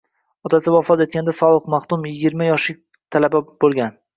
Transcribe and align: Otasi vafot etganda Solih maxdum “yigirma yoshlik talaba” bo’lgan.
Otasi 0.47 0.71
vafot 0.75 1.03
etganda 1.05 1.35
Solih 1.41 1.69
maxdum 1.75 2.09
“yigirma 2.13 2.49
yoshlik 2.51 2.83
talaba” 3.17 3.47
bo’lgan. 3.65 3.95